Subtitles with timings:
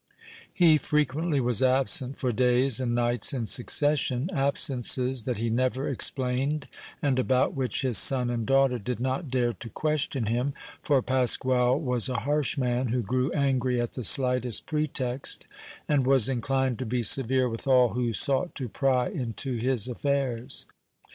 [0.51, 6.67] He frequently was absent for days and nights in succession, absences that he never explained
[7.03, 11.77] and about which his son and daughter did not dare to question him, for Pasquale
[11.79, 15.45] was a harsh man, who grew angry at the slightest pretext
[15.87, 20.65] and was inclined to be severe with all who sought to pry into his affairs.